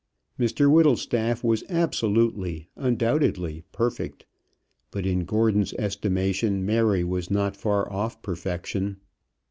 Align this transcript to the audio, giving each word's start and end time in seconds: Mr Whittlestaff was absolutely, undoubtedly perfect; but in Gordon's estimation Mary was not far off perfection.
Mr 0.39 0.67
Whittlestaff 0.67 1.43
was 1.43 1.63
absolutely, 1.69 2.67
undoubtedly 2.75 3.61
perfect; 3.71 4.25
but 4.89 5.05
in 5.05 5.25
Gordon's 5.25 5.73
estimation 5.75 6.65
Mary 6.65 7.03
was 7.03 7.29
not 7.29 7.55
far 7.55 7.87
off 7.93 8.19
perfection. 8.23 8.97